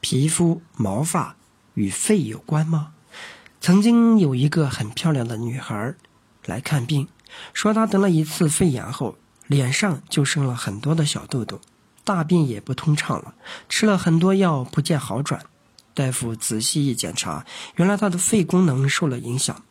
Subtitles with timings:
[0.00, 1.36] 皮肤毛发
[1.74, 2.92] 与肺有关吗？
[3.60, 5.94] 曾经有一个很漂亮的女孩
[6.44, 7.08] 来看病，
[7.52, 11.60] 说她得了一次肺炎后，脸上就生了很多的小痘痘，
[12.04, 13.34] 大便也不通畅了，
[13.68, 15.44] 吃了很多药不见好转。
[15.94, 17.44] 大夫仔细一检查，
[17.76, 19.64] 原来她的肺功能受了影响，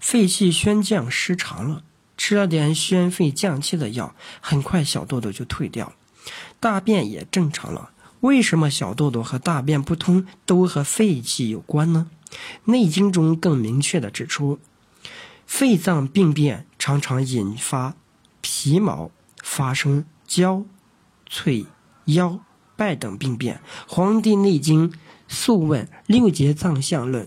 [0.00, 1.84] 肺气宣降失常了。
[2.16, 5.92] 吃了点宣肺降气的药，很快小痘痘就退掉了，
[6.58, 7.90] 大便也正常了。
[8.26, 12.10] 为什么小痘痘和大便不通都和肺气有关呢？
[12.64, 14.58] 《内经》中更明确地指出，
[15.46, 17.94] 肺脏病变常常引发
[18.40, 19.12] 皮毛
[19.44, 20.64] 发生焦、
[21.24, 21.66] 脆、
[22.06, 22.40] 腰、
[22.74, 23.56] 败等病变。
[23.86, 24.90] 《黄帝内经·
[25.28, 27.26] 素问·六节脏象论》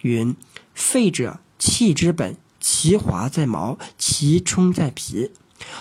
[0.00, 0.34] 云
[0.74, 5.26] ：“肺者，气之本。”其华在毛，其充在皮。《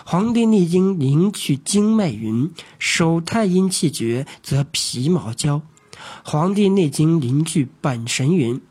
[0.05, 5.61] 黄帝内经·灵取经脉》云：“手太阴气绝，则皮毛焦。”
[6.23, 8.61] 《黄帝内经·灵据本神》云：“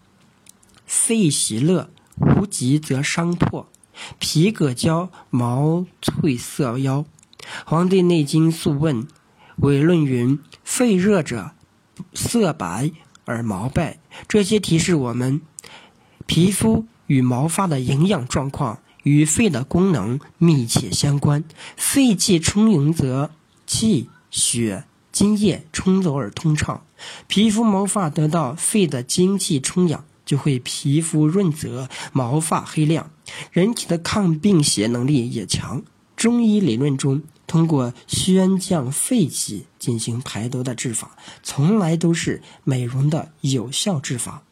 [0.86, 3.68] 肺喜乐，无疾则伤破，
[4.18, 7.04] 皮革焦，毛脆色腰。”
[7.64, 9.02] 《黄帝内经·素问·
[9.56, 11.52] 伪论》云：“肺热者，
[12.14, 12.90] 色白
[13.24, 15.40] 而毛败。”这些提示我们，
[16.26, 16.86] 皮肤。
[17.08, 21.44] 与毛发的营养状况与肺的功能密切相关。
[21.76, 23.30] 肺气充盈，则
[23.66, 26.84] 气血津液充足而通畅，
[27.26, 33.10] 皮肤毛发得到肺的精气充养，就会皮肤润泽，毛发黑亮。
[33.50, 35.82] 人体的抗病邪能力也强。
[36.16, 44.42] 中医理论中，通过宣降肺气进行排毒的治法，从来都是美容的有效治法。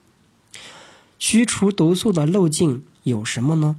[1.18, 3.76] 驱除毒素的路径有什么呢？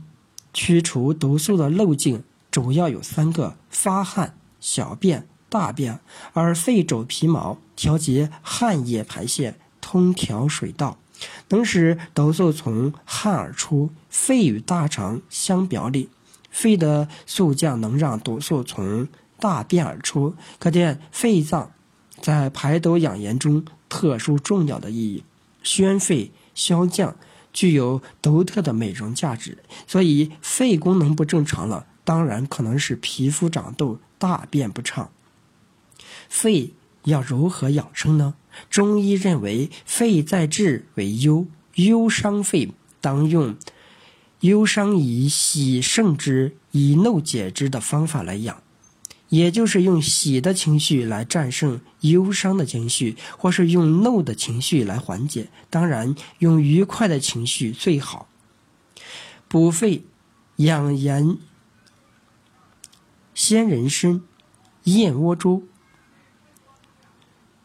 [0.53, 5.99] 驱除毒素的路径主要有三个：发汗、小便、大便。
[6.33, 10.97] 而肺主皮毛，调节汗液排泄，通调水道，
[11.49, 13.91] 能使毒素从汗而出。
[14.09, 16.09] 肺与大肠相表里，
[16.49, 19.07] 肺的速降能让毒素从
[19.39, 21.71] 大便而出，可见肺脏
[22.19, 25.23] 在排毒养颜中特殊重要的意义。
[25.61, 27.15] 宣肺消降。
[27.53, 35.09] 具有独特的美容价值，所以肺功能不正常了，当然可能是皮肤长痘、大便不畅。
[36.29, 38.35] 肺要如何养生呢？
[38.69, 43.55] 中医认为，肺在治为忧，忧伤肺，当用
[44.41, 48.61] 忧伤以喜胜之，以怒解之的方法来养。
[49.29, 55.49] 也就是用喜的情绪来战胜忧伤的情绪，或是用怒的情绪来缓解。
[55.69, 58.27] 当然，用愉快的情绪最好。
[59.47, 60.05] 补肺
[60.57, 61.37] 养颜，
[63.33, 64.21] 鲜人参、
[64.83, 65.63] 燕窝粥。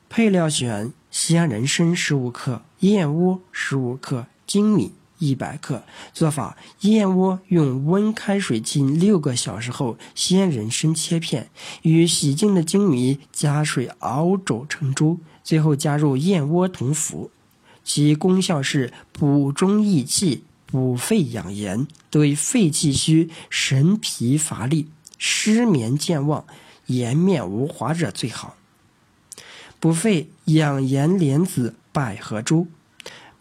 [0.09, 4.93] 配料选鲜人参十五克，燕窝十五克，粳米。
[5.23, 11.49] 一百克做法：燕窝用温开水浸六个小时后，鲜人参切片，
[11.83, 17.31] 与洗净的粳米加水熬煮成粥，最后加入燕窝同服。
[17.85, 26.45] 其功效是补中益气、补肺养颜，对肺气虚、神疲乏力、失眠健忘、
[26.87, 28.57] 颜面无华者最好。
[29.79, 32.67] 补肺养颜莲子百合粥。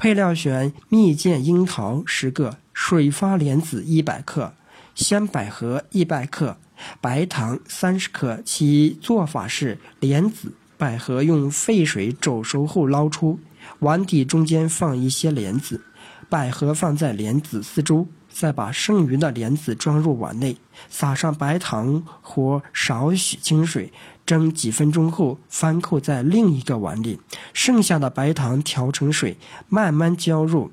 [0.02, 4.52] 配料选蜜饯樱桃十个，水发莲子一百克，
[4.96, 6.58] 鲜百合一百克，
[7.00, 8.42] 白糖三十克。
[8.44, 13.38] 其做法是：莲子、百合用沸水煮熟后捞出，
[13.82, 15.82] 碗底中间放一些莲子，
[16.32, 20.56] 百合放在莲子四周，再把剩余的莲子装入碗内，
[20.88, 23.92] 撒上白糖或少许清水。
[24.26, 27.20] 蒸几分钟后，翻扣在另一个碗里，
[27.52, 29.36] 剩下的白糖调成水，
[29.68, 30.72] 慢慢浇入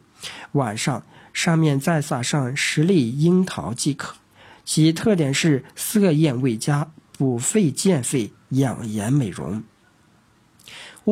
[0.53, 1.03] 碗上，
[1.33, 4.15] 上面再撒上十粒樱桃即可。
[4.65, 9.65] 其特点是色艳味佳，补肺健肺，养颜美容。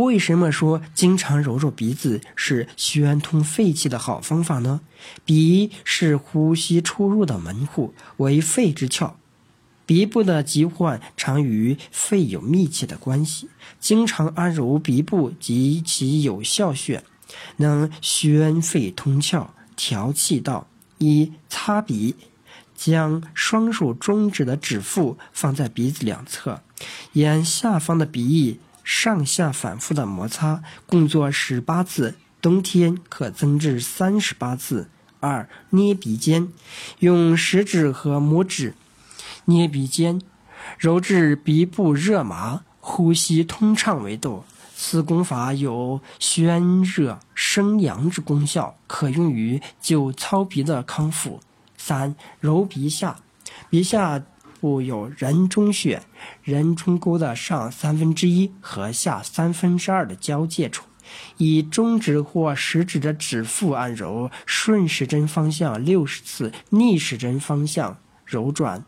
[0.04, 4.82] 为什么说经常揉揉鼻子是宣通肺气的好方法呢？
[5.24, 9.14] 鼻是呼吸出入的门户，为肺之窍。
[9.86, 13.48] 鼻部的疾患常与肺有密切的关系，
[13.80, 17.02] 经常按揉鼻部及其有效穴，
[17.56, 19.46] 能宣肺通窍、
[19.76, 20.66] 调气道。
[20.98, 22.16] 一擦鼻，
[22.74, 26.62] 将双手中指的指腹放在鼻子两侧，
[27.12, 34.88] 沿下方的鼻翼上下反复的摩擦，共做十八次，冬天可增至三十八次。
[35.18, 36.52] 二捏鼻尖，
[37.00, 38.74] 用食指和拇指。
[39.46, 40.22] 捏鼻尖，
[40.78, 44.44] 揉至鼻部热麻、呼吸通畅为度。
[44.76, 51.40] 此功法有宣热生阳之功效，可用于久糙鼻的康复。
[51.76, 53.16] 三、揉鼻下，
[53.68, 54.22] 鼻下
[54.60, 56.02] 部有人中穴，
[56.42, 60.84] 人中沟的上三分之一和下三分之二的交界处，
[61.36, 68.84] 以中指或食指的指腹按揉，顺时针方向六十次，逆时针方向揉转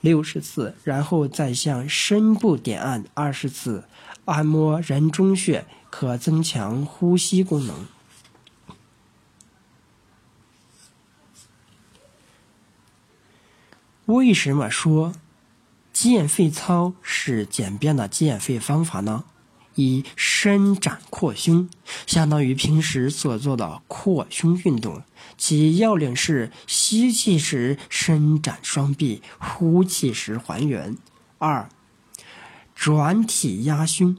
[0.00, 3.84] 六十次，然后再向深部点按二十次。
[4.26, 7.86] 按摩人中穴可增强呼吸功能。
[14.06, 15.14] 为什么说
[15.92, 19.24] 健肺操是简便的健肺方法呢？
[19.74, 21.68] 一伸展扩胸，
[22.06, 25.02] 相当于平时所做的扩胸运动，
[25.36, 30.96] 其要领是吸气时伸展双臂，呼气时还原。
[31.38, 31.68] 二
[32.76, 34.16] 转体压胸，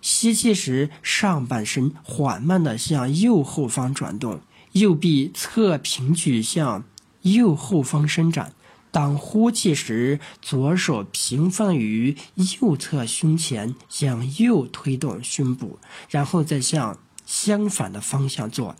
[0.00, 4.40] 吸气时上半身缓慢地向右后方转动，
[4.70, 6.84] 右臂侧平举向
[7.22, 8.52] 右后方伸展。
[8.96, 12.16] 当呼气时，左手平放于
[12.62, 15.78] 右侧胸前，向右推动胸部，
[16.08, 18.74] 然后再向相反的方向做。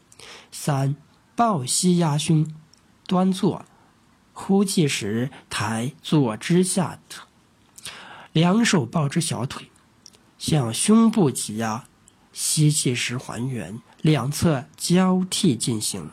[0.50, 0.96] 三
[1.34, 2.50] 抱膝压胸，
[3.06, 3.66] 端坐，
[4.32, 6.98] 呼气时抬左肢下。
[8.32, 9.70] 两手抱着小腿，
[10.38, 11.84] 向胸部挤压，
[12.32, 16.08] 吸气时还原，两侧交替进行。